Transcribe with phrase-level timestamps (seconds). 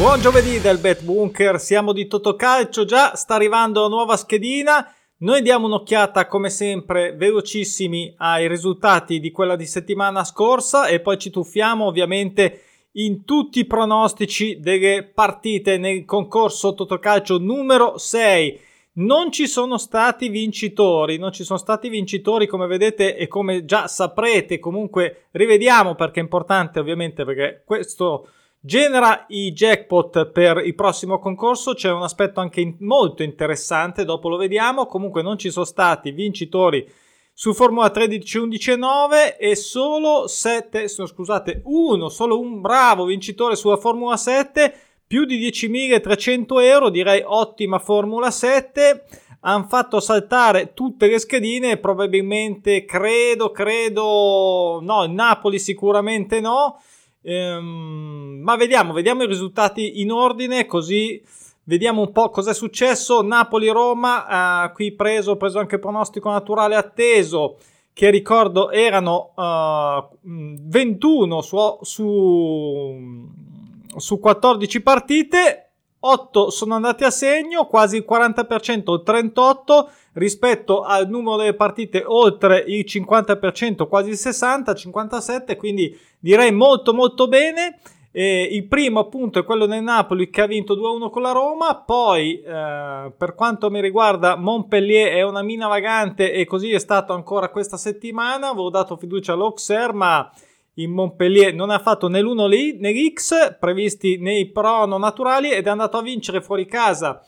[0.00, 4.90] Buon giovedì del Bet Bunker, siamo di Totocalcio, già sta arrivando la nuova schedina.
[5.18, 11.18] Noi diamo un'occhiata come sempre velocissimi ai risultati di quella di settimana scorsa e poi
[11.18, 18.58] ci tuffiamo ovviamente in tutti i pronostici delle partite nel concorso Totocalcio numero 6.
[18.92, 23.86] Non ci sono stati vincitori, non ci sono stati vincitori come vedete e come già
[23.86, 31.18] saprete, comunque rivediamo perché è importante ovviamente perché questo genera i jackpot per il prossimo
[31.18, 31.74] concorso.
[31.74, 34.86] C'è un aspetto anche in- molto interessante, dopo lo vediamo.
[34.86, 36.86] Comunque non ci sono stati vincitori
[37.32, 43.56] su Formula 13, 11 e 9 e solo 7, scusate, uno, solo un bravo vincitore
[43.56, 44.74] sulla Formula 7,
[45.06, 49.06] più di 10.300 euro, direi ottima Formula 7.
[49.40, 56.78] Hanno fatto saltare tutte le schedine, probabilmente credo, credo, no, Napoli sicuramente no.
[57.22, 61.22] Ehm, ma vediamo, vediamo i risultati in ordine, così
[61.64, 63.22] vediamo un po' cosa è successo.
[63.22, 67.58] Napoli-Roma, eh, qui preso, preso anche il pronostico naturale atteso,
[67.92, 73.28] che ricordo erano uh, 21 su, su,
[73.96, 75.69] su 14 partite.
[76.00, 82.02] 8 sono andati a segno, quasi il 40%, il 38% rispetto al numero delle partite
[82.04, 87.78] oltre il 50%, quasi il 60, 57, quindi direi molto molto bene.
[88.12, 91.76] Eh, il primo appunto è quello del Napoli che ha vinto 2-1 con la Roma,
[91.76, 97.12] poi eh, per quanto mi riguarda Montpellier è una mina vagante e così è stato
[97.12, 100.28] ancora questa settimana, avevo dato fiducia all'Auxerre ma
[100.82, 105.70] in Montpellier non ha fatto né l'uno né l'X previsti nei prono naturali ed è
[105.70, 107.24] andato a vincere fuori casa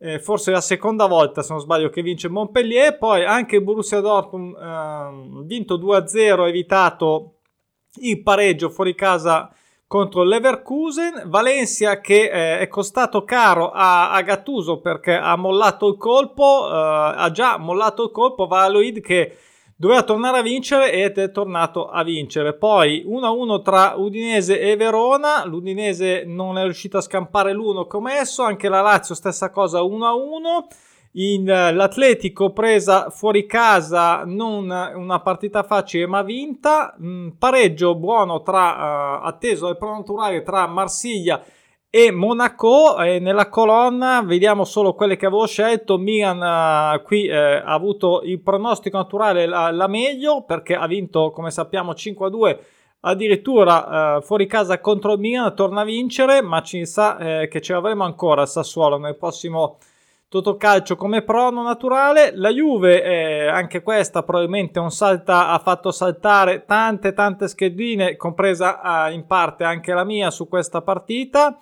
[0.00, 2.96] eh, forse la seconda volta se non sbaglio che vince Montpellier.
[2.98, 7.34] Poi anche Borussia Dortmund eh, vinto 2-0 evitato
[8.00, 9.52] il pareggio fuori casa
[9.86, 11.24] contro Leverkusen.
[11.26, 16.72] Valencia che eh, è costato caro a, a, Gattuso perché ha mollato il colpo eh,
[17.16, 18.46] ha già mollato il colpo.
[18.46, 19.36] Valoid che
[19.80, 22.54] doveva tornare a vincere ed è tornato a vincere.
[22.54, 28.68] Poi 1-1 tra Udinese e Verona, l'Udinese non è riuscito a scampare l'uno commesso, anche
[28.68, 30.66] la Lazio stessa cosa 1-1.
[31.12, 36.96] In, uh, l'Atletico presa fuori casa, non una partita facile ma vinta.
[37.00, 41.57] Mm, pareggio buono tra uh, atteso al pronoturale tra Marsiglia e
[41.90, 45.96] e Monaco eh, nella colonna vediamo solo quelle che avevo scelto.
[45.96, 51.30] Milan eh, qui eh, ha avuto il pronostico naturale la, la, meglio perché ha vinto
[51.30, 52.58] come sappiamo 5-2
[53.00, 57.62] addirittura eh, fuori casa contro il Milan torna a vincere ma ci sa eh, che
[57.62, 59.78] ce l'avremo ancora al Sassuolo nel prossimo
[60.30, 62.32] Totocalcio come prono naturale.
[62.34, 69.26] La Juve eh, anche questa probabilmente salta ha fatto saltare tante tante schedine compresa in
[69.26, 71.58] parte anche la mia su questa partita.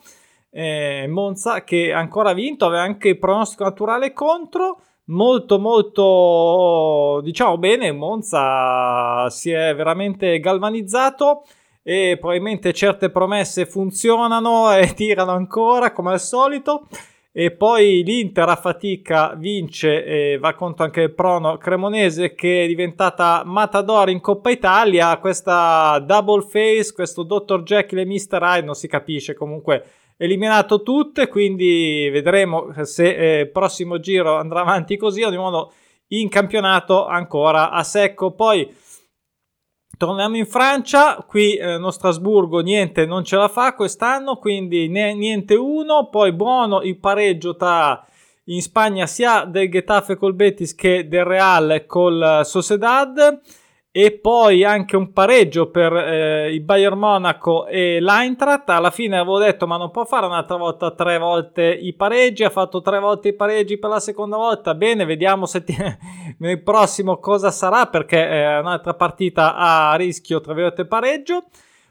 [0.50, 7.93] Eh, Monza che ancora vinto, aveva anche il pronostico naturale contro, molto molto diciamo bene,
[7.93, 11.44] Monza si è veramente galvanizzato
[11.84, 16.88] e probabilmente certe promesse funzionano e tirano ancora come al solito
[17.39, 22.67] e poi l'Inter a fatica vince e va contro anche il Prono Cremonese che è
[22.67, 27.63] diventata Matador in Coppa Italia questa double face, questo Dr.
[27.63, 28.39] Jekyll e Mr.
[28.41, 29.85] Hyde non si capisce comunque
[30.17, 35.73] eliminato tutte, quindi vedremo se il eh, prossimo giro andrà avanti così, ad ogni modo
[36.09, 38.31] in campionato ancora a secco.
[38.31, 38.75] Poi
[39.97, 45.15] torniamo in Francia, qui eh, no Strasburgo niente non ce la fa quest'anno, quindi ne,
[45.15, 48.05] niente uno, poi buono il pareggio tra
[48.45, 53.41] in Spagna sia del Getafe col Betis che del Real col Sociedad
[53.99, 58.69] e poi anche un pareggio per eh, il Bayern Monaco e l'Eintracht.
[58.69, 62.50] Alla fine avevo detto ma non può fare un'altra volta tre volte i pareggi, ha
[62.50, 64.75] fatto tre volte i pareggi per la seconda volta.
[64.75, 65.75] Bene, vediamo se ti...
[66.41, 71.44] nel prossimo cosa sarà perché è un'altra partita a rischio tra virgolette pareggio.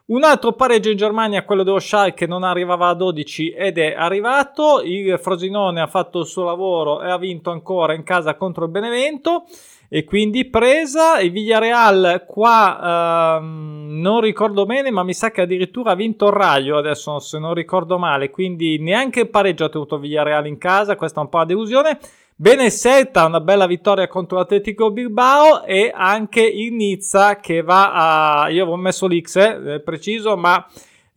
[0.07, 4.83] Un altro pareggio in Germania, quello dello Schalke, non arrivava a 12 ed è arrivato.
[4.83, 8.69] Il Frosinone ha fatto il suo lavoro e ha vinto ancora in casa contro il
[8.69, 9.45] Benevento
[9.87, 15.91] e quindi presa il Villarreal qua ehm, non ricordo bene ma mi sa che addirittura
[15.91, 18.29] ha vinto il Raglio adesso se non ricordo male.
[18.29, 21.99] Quindi neanche il pareggio ha tenuto Villarreal in casa questa è un po' la delusione.
[22.37, 28.49] Bene Celta una bella vittoria contro l'Atletico Bilbao e anche il Nizza che va a
[28.49, 30.67] io avevo messo l'X eh, preciso ma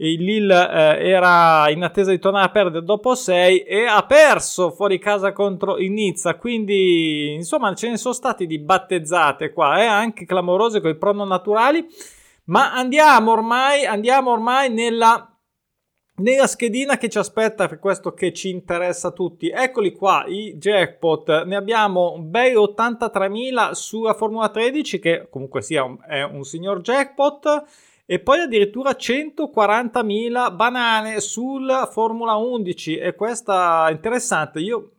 [0.01, 4.71] il Lille eh, era in attesa di tornare a perdere dopo 6 e ha perso
[4.71, 6.37] fuori casa contro il Nizza.
[6.37, 11.25] Quindi insomma ce ne sono stati di battezzate qua eh, anche clamorose con i prono
[11.25, 11.85] naturali.
[12.45, 15.33] Ma andiamo ormai andiamo ormai nella
[16.19, 20.57] nella schedina che ci aspetta per questo che ci interessa a tutti, eccoli qua i
[20.57, 26.81] jackpot, ne abbiamo bei 83.000 sulla Formula 13 che comunque sia un, è un signor
[26.81, 27.63] jackpot
[28.11, 34.93] e poi addirittura 140.000 banane sulla Formula 11 e questa è interessante, io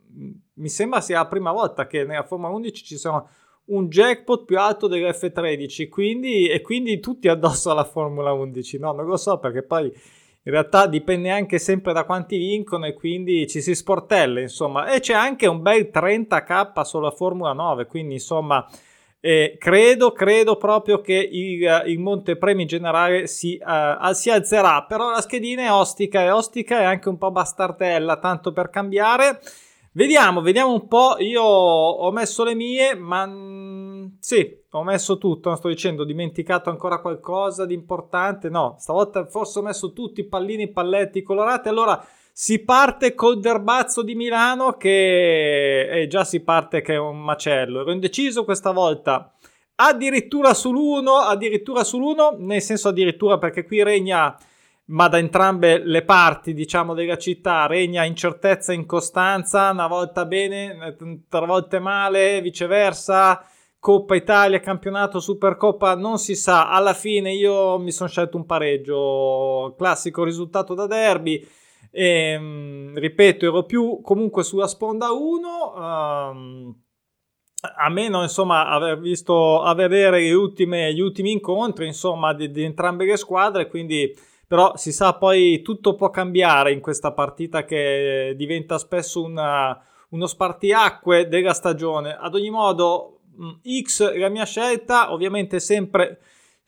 [0.54, 3.28] mi sembra sia la prima volta che nella Formula 11 ci sono
[3.70, 9.08] un jackpot più alto dell'F13 quindi, e quindi tutti addosso alla Formula 11 no non
[9.08, 13.60] lo so perché poi in realtà dipende anche sempre da quanti vincono e quindi ci
[13.60, 14.94] si sportella insomma.
[14.94, 18.64] E c'è anche un bel 30k sulla Formula 9 quindi insomma
[19.21, 25.21] eh, credo, credo proprio che il, il montepremi generale si, uh, si alzerà però la
[25.21, 29.39] schedina è ostica e ostica è anche un po' bastardella tanto per cambiare
[29.92, 31.16] Vediamo, vediamo un po'.
[31.18, 35.50] Io ho messo le mie, ma mm, sì, ho messo tutto.
[35.50, 38.50] Non sto dicendo, ho dimenticato ancora qualcosa di importante.
[38.50, 41.69] No, stavolta forse ho messo tutti i pallini, i palletti colorati.
[41.69, 42.01] Allora
[42.41, 47.81] si parte col derbazzo di Milano, che eh, già si parte che è un macello.
[47.81, 49.33] Ero indeciso questa volta.
[49.75, 54.38] Addirittura sull'1, addirittura sull'1, nel senso addirittura perché qui regna
[54.86, 60.95] ma da entrambe le parti, diciamo, della città regna incertezza e incostanza, una volta bene,
[61.27, 63.44] tre volte male, viceversa.
[63.80, 66.69] Coppa Italia, campionato, Supercoppa, non si sa.
[66.69, 71.45] Alla fine io mi sono scelto un pareggio, classico risultato da derby.
[71.91, 75.74] E, ehm, ripeto, ero più comunque sulla sponda 1.
[75.75, 76.75] Um,
[77.75, 82.63] a meno insomma aver visto a vedere gli ultimi, gli ultimi incontri insomma di, di
[82.63, 84.15] entrambe le squadre quindi
[84.50, 90.25] però si sa poi tutto può cambiare in questa partita che diventa spesso una, uno
[90.25, 92.18] spartiacque della stagione.
[92.19, 96.19] Ad ogni modo, mm, X la mia scelta, ovviamente sempre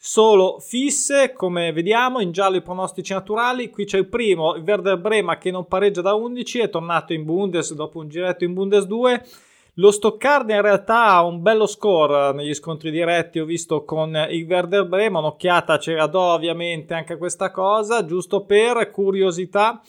[0.03, 3.69] solo fisse, come vediamo, in giallo i pronostici naturali.
[3.69, 7.23] Qui c'è il primo, il Werder Brema che non pareggia da 11, è tornato in
[7.23, 9.25] Bundes dopo un giretto in Bundes 2.
[9.75, 14.43] Lo Stoccarda in realtà ha un bello score negli scontri diretti, ho visto con il
[14.43, 19.81] Werder Brema, un'occhiata c'era do ovviamente anche questa cosa, giusto per curiosità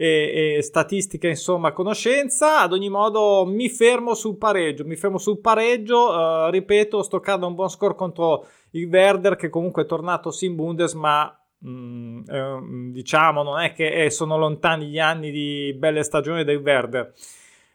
[0.00, 2.60] e, e statistiche, insomma, conoscenza.
[2.60, 7.48] Ad ogni modo mi fermo sul pareggio, mi fermo sul pareggio, uh, ripeto, Stoccarda ha
[7.48, 11.32] un buon score contro il Werder che comunque è tornato sim Bundes, ma
[11.66, 12.58] Mm, eh,
[12.92, 17.12] diciamo non è che eh, sono lontani gli anni di belle stagioni del Werder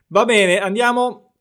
[0.07, 1.33] va bene andiamo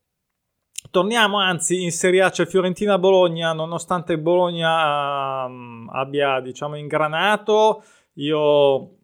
[0.91, 7.83] Torniamo anzi in Serie A, c'è Fiorentina-Bologna, nonostante Bologna um, abbia diciamo ingranato,
[8.15, 8.97] io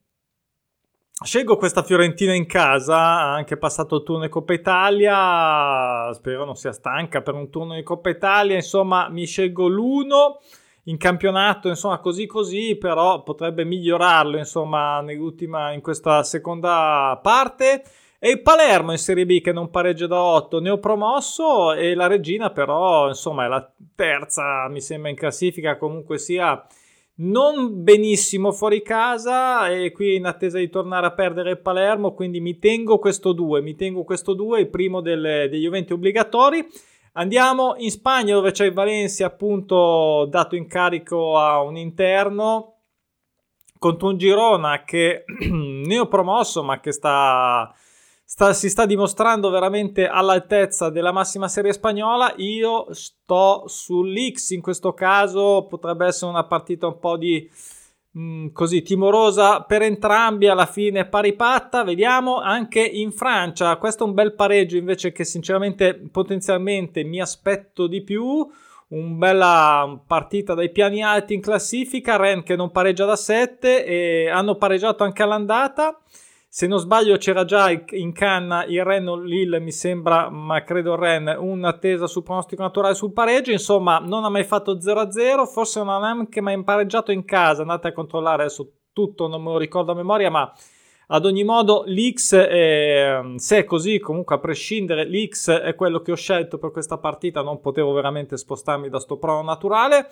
[1.25, 6.71] scelgo questa Fiorentina in casa, anche passato il turno di Coppa Italia, spero non sia
[6.71, 10.39] stanca per un turno di Coppa Italia, insomma mi scelgo l'uno
[10.83, 17.83] in campionato, insomma così così, però potrebbe migliorarlo insomma in questa seconda parte.
[18.17, 21.95] E il Palermo in Serie B che non pareggia da 8, ne ho promosso e
[21.95, 26.65] la Regina però insomma è la terza mi sembra in classifica comunque sia
[27.21, 32.39] non benissimo fuori casa e qui in attesa di tornare a perdere il Palermo quindi
[32.39, 36.65] mi tengo questo 2, mi tengo questo 2, il primo delle, degli eventi obbligatori.
[37.13, 42.75] Andiamo in Spagna dove c'è il Valencia appunto dato in carico a un interno
[43.77, 47.73] contro un Girona che ne ho promosso ma che sta
[48.29, 52.35] sta, si sta dimostrando veramente all'altezza della massima serie spagnola.
[52.37, 57.49] Io sto sull'X in questo caso, potrebbe essere una partita un po' di
[58.15, 60.45] mm, così timorosa per entrambi.
[60.47, 63.75] Alla fine pari patta, vediamo anche in Francia.
[63.77, 68.47] Questo è un bel pareggio invece che sinceramente potenzialmente mi aspetto di più.
[68.89, 72.15] Un bella partita dai piani alti in classifica.
[72.15, 75.99] Ren che non pareggia da 7 e hanno pareggiato anche all'andata.
[76.51, 81.35] Se non sbaglio c'era già in canna il Ren Lille, mi sembra, ma credo Ren,
[81.37, 83.51] un'attesa sul pronostico naturale sul pareggio.
[83.51, 87.61] Insomma, non ha mai fatto 0-0, forse non ha neanche mai impareggiato in casa.
[87.61, 90.51] Andate a controllare adesso tutto, non me lo ricordo a memoria, ma
[91.09, 96.11] ad ogni modo l'X, è, se è così, comunque a prescindere, l'X è quello che
[96.11, 100.09] ho scelto per questa partita, non potevo veramente spostarmi da sto prono naturale.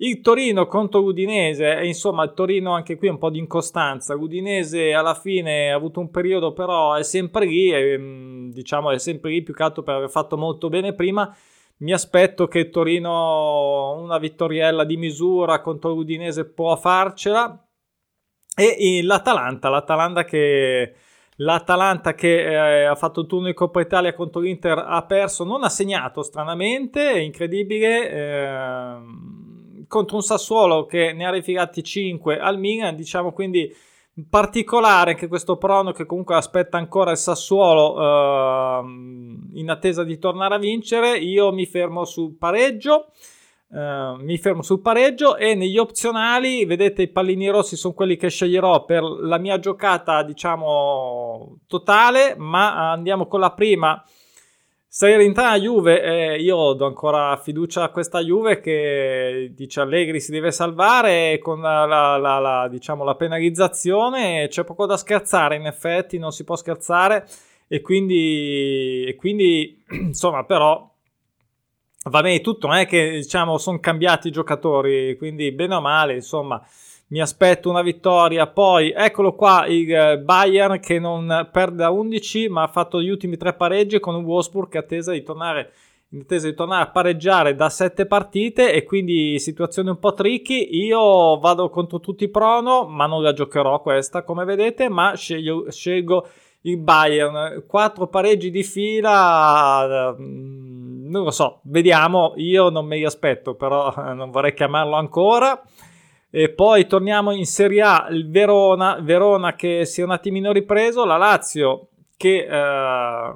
[0.00, 4.14] Il Torino contro l'Udinese, e insomma il Torino anche qui un po' di incostanza.
[4.14, 8.98] L'Udinese alla fine ha avuto un periodo, però è sempre lì, e, mm, diciamo è
[8.98, 11.34] sempre lì più che altro per aver fatto molto bene prima.
[11.78, 17.60] Mi aspetto che il Torino una vittoriella di misura contro l'Udinese può farcela.
[18.56, 20.94] E l'Atalanta, l'Atalanta che,
[21.36, 25.62] l'Atalanta che eh, ha fatto il turno di Coppa Italia contro l'Inter ha perso, non
[25.64, 28.10] ha segnato stranamente, è incredibile.
[28.10, 29.36] Eh,
[29.88, 33.74] contro un Sassuolo che ne ha rifilati 5 al Milan, diciamo quindi
[34.28, 38.84] particolare anche questo Prono che comunque aspetta ancora il Sassuolo uh,
[39.54, 41.18] in attesa di tornare a vincere.
[41.18, 43.12] Io mi fermo sul pareggio.
[43.70, 48.30] Uh, mi fermo sul pareggio e negli opzionali vedete i pallini rossi sono quelli che
[48.30, 54.02] sceglierò per la mia giocata diciamo totale ma andiamo con la prima
[54.90, 60.50] Salernitana Juve, eh, io do ancora fiducia a questa Juve che dice Allegri si deve
[60.50, 64.48] salvare con la, la, la, la, diciamo, la penalizzazione.
[64.48, 67.26] C'è poco da scherzare in effetti, non si può scherzare.
[67.68, 70.90] E quindi, e quindi insomma però
[72.04, 76.14] va bene tutto, non è che diciamo sono cambiati i giocatori, quindi bene o male
[76.14, 76.66] insomma
[77.08, 78.46] mi aspetto una vittoria.
[78.46, 83.08] Poi eccolo qua il eh, Bayern che non perde da 11 ma ha fatto gli
[83.08, 85.72] ultimi tre pareggi con un Wolfsburg che attesa di tornare
[86.10, 90.68] in attesa di tornare a pareggiare da sette partite e quindi situazione un po' tricky.
[90.84, 95.70] Io vado contro tutti i prono, ma non la giocherò questa come vedete, ma sceglio,
[95.70, 96.26] scelgo
[96.62, 97.64] il Bayern.
[97.66, 102.32] Quattro pareggi di fila, mm, non lo so, vediamo.
[102.36, 105.62] Io non me li aspetto, però non vorrei chiamarlo ancora.
[106.30, 111.04] E poi torniamo in Serie A, il Verona, Verona che si è un attimino ripreso,
[111.04, 113.34] la Lazio che eh,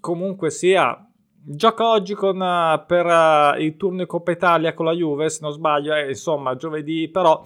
[0.00, 1.08] comunque sia
[1.50, 5.52] gioca oggi con, uh, per uh, il turno Coppa Italia con la Juve, se non
[5.52, 7.42] sbaglio, eh, insomma giovedì, però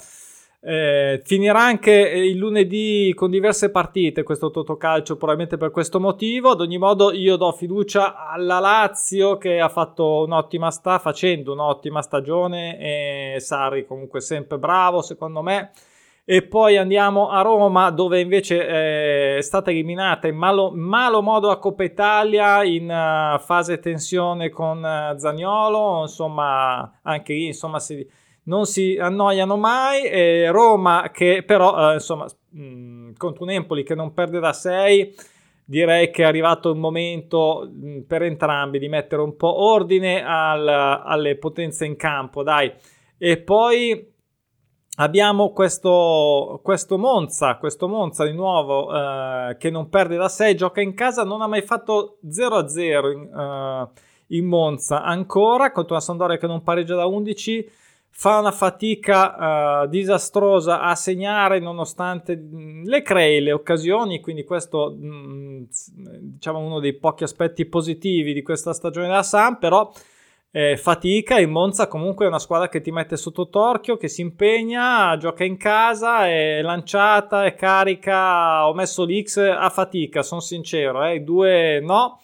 [0.64, 6.50] eh, finirà anche il lunedì con diverse partite questo Totocalcio, probabilmente per questo motivo.
[6.50, 12.00] Ad ogni modo, io do fiducia alla Lazio che ha fatto un'ottima sta facendo un'ottima
[12.00, 15.72] stagione e Sarri comunque sempre bravo, secondo me.
[16.24, 21.50] E poi andiamo a Roma, dove invece eh, è stata eliminata in malo, malo modo
[21.50, 24.80] a Coppa Italia in uh, fase tensione con
[25.16, 26.02] Zagnolo.
[26.02, 28.08] Insomma, anche lì insomma si
[28.44, 30.04] non si annoiano mai.
[30.04, 34.52] E Roma che però, eh, insomma, mh, mm, contro un Empoli che non perde da
[34.52, 35.14] 6,
[35.64, 40.24] direi che è arrivato il momento mh, mm, per entrambi di mettere un po' ordine
[40.24, 42.72] al, alle potenze in campo, dai.
[43.18, 44.10] E poi
[44.96, 50.80] abbiamo questo, questo Monza, questo Monza di nuovo eh, che non perde da 6, gioca
[50.80, 53.88] in casa, non ha mai fatto 0-0 in, uh,
[54.34, 57.70] in Monza ancora contro una Sandoria che non pareggia da 11
[58.14, 64.94] fa una fatica uh, disastrosa a segnare nonostante mh, le crei le occasioni, quindi questo
[64.96, 65.66] mh,
[66.20, 69.90] diciamo uno dei pochi aspetti positivi di questa stagione della Sam, però
[70.50, 74.20] eh, fatica, il Monza comunque è una squadra che ti mette sotto torchio, che si
[74.20, 81.02] impegna, gioca in casa, è lanciata, è carica, ho messo l'X a fatica, sono sincero,
[81.02, 82.20] eh, i due no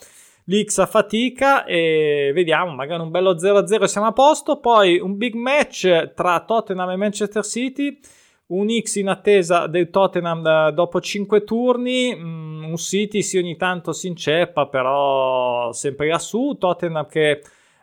[0.50, 5.34] l'X a fatica e vediamo, magari un bello 0-0 siamo a posto, poi un big
[5.34, 7.98] match tra Tottenham e Manchester City,
[8.46, 13.92] un X in attesa del Tottenham dopo 5 turni, mm, un City sì ogni tanto
[13.92, 17.42] si inceppa, però sempre lassù, Tottenham che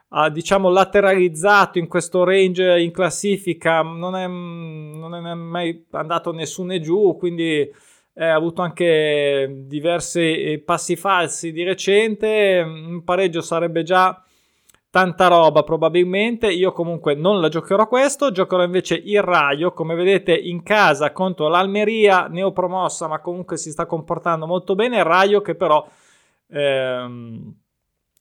[0.10, 6.80] ha diciamo lateralizzato in questo range in classifica, non è, non è mai andato nessuno
[6.80, 7.70] giù, quindi
[8.18, 14.24] ha avuto anche diversi eh, passi falsi di recente, un pareggio sarebbe già
[14.90, 20.34] tanta roba probabilmente, io comunque non la giocherò questo, giocherò invece il Raio, come vedete
[20.34, 25.56] in casa contro l'Almeria, neopromossa ma comunque si sta comportando molto bene, il Raio che
[25.56, 25.86] però...
[26.48, 27.64] Ehm,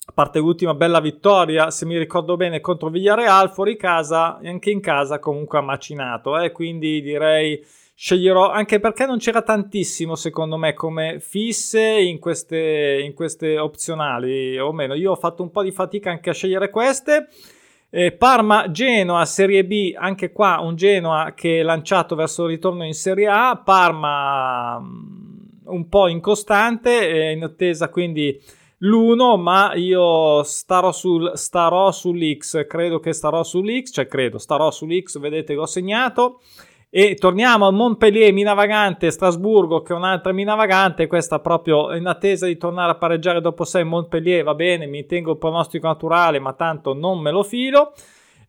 [0.06, 4.70] a parte l'ultima bella vittoria, se mi ricordo bene, contro Villarreal, fuori casa, e anche
[4.70, 6.52] in casa comunque ha macinato, eh?
[6.52, 7.64] quindi direi
[7.96, 14.58] sceglierò anche perché non c'era tantissimo secondo me come fisse in queste, in queste opzionali
[14.58, 17.28] o meno io ho fatto un po' di fatica anche a scegliere queste
[17.90, 22.84] eh, Parma Genoa Serie B anche qua un Genoa che è lanciato verso il ritorno
[22.84, 28.42] in Serie A Parma mm, un po' incostante eh, in attesa quindi
[28.84, 35.18] l'1 ma io starò, sul, starò sull'X credo che starò sull'X cioè credo starò sull'X
[35.18, 36.40] vedete che ho segnato
[36.96, 41.08] e torniamo a Montpellier, Minavagante, Strasburgo, che è un'altra Minavagante.
[41.08, 44.44] Questa proprio in attesa di tornare a pareggiare dopo 6 Montpellier.
[44.44, 47.94] Va bene, mi tengo il pronostico naturale, ma tanto non me lo filo.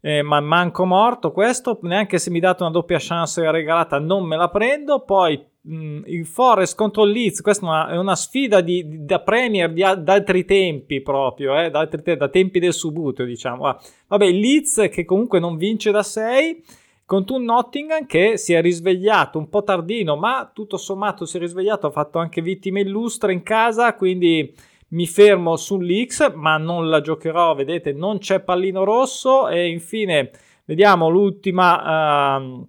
[0.06, 1.80] Eh, ma manco morto questo.
[1.82, 5.00] Neanche se mi date una doppia chance regalata, non me la prendo.
[5.00, 7.42] Poi mh, il Forest contro il Leeds.
[7.42, 11.60] Questa è una, è una sfida di, di, da Premier di, da altri tempi, proprio,
[11.60, 13.80] eh, da, altri, da tempi del subuteo, diciamo.
[14.08, 16.64] Vabbè, il Leeds che comunque non vince da 6
[17.04, 21.40] contro un Nottingham che si è risvegliato un po' tardino, ma tutto sommato si è
[21.40, 24.54] risvegliato, ha fatto anche vittime illustre in casa, quindi
[24.96, 30.32] mi fermo sull'X, ma non la giocherò, vedete, non c'è pallino rosso e infine
[30.64, 32.68] vediamo l'ultima uh,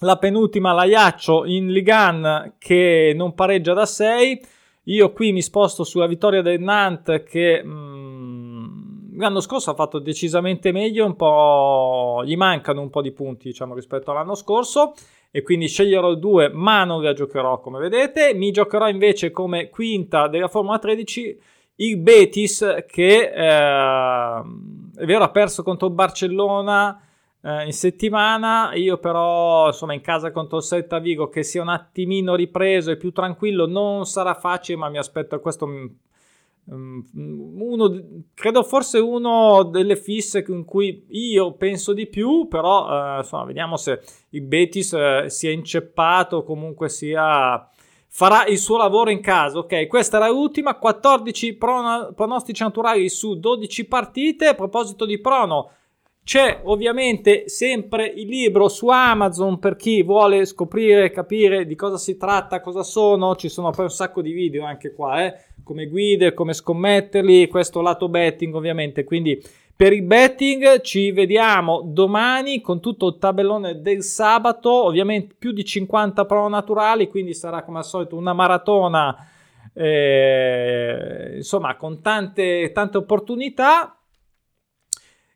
[0.00, 4.40] la penultima la Iaccio in Ligan che non pareggia da 6.
[4.86, 10.72] Io qui mi sposto sulla vittoria del Nantes che mm, l'anno scorso ha fatto decisamente
[10.72, 14.94] meglio, un po' gli mancano un po' di punti diciamo rispetto all'anno scorso
[15.32, 18.34] e quindi sceglierò due ma non la giocherò come vedete.
[18.34, 21.40] Mi giocherò invece come quinta della Formula 13
[21.76, 24.42] il Betis che eh,
[24.94, 27.00] è vero ha perso contro il Barcellona
[27.42, 28.74] eh, in settimana.
[28.74, 32.96] Io però, insomma, in casa contro il Celta Vigo che sia un attimino ripreso e
[32.96, 35.90] più tranquillo non sarà facile, ma mi aspetto questo um,
[36.64, 43.44] uno, credo forse uno delle fisse in cui io penso di più, però eh, insomma,
[43.44, 44.00] vediamo se
[44.30, 47.68] il Betis eh, sia inceppato, comunque sia
[48.14, 49.58] farà il suo lavoro in casa.
[49.58, 50.78] Ok, questa era l'ultima.
[50.78, 54.46] 14 pronostici naturali su 12 partite.
[54.46, 55.70] A proposito di prono,
[56.24, 62.16] c'è ovviamente sempre il libro su Amazon per chi vuole scoprire, capire di cosa si
[62.16, 63.34] tratta, cosa sono.
[63.34, 65.34] Ci sono poi un sacco di video anche qua, eh?
[65.62, 67.48] Come guide, come scommetterli.
[67.48, 69.04] Questo lato betting, ovviamente.
[69.04, 69.42] Quindi
[69.74, 74.70] per il betting ci vediamo domani con tutto il tabellone del sabato.
[74.70, 79.28] Ovviamente più di 50 pro naturali, quindi sarà come al solito una maratona.
[79.74, 83.96] Eh, insomma, con tante, tante opportunità.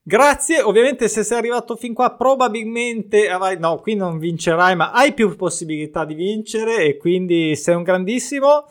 [0.09, 5.13] Grazie, ovviamente se sei arrivato fin qua probabilmente avrai, no, qui non vincerai, ma hai
[5.13, 8.67] più possibilità di vincere e quindi sei un grandissimo.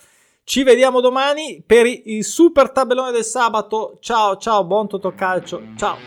[0.46, 3.98] Ci vediamo domani per il super tabellone del sabato.
[4.00, 5.70] Ciao, ciao, buon Totocalcio.
[5.75, 5.98] Ciao.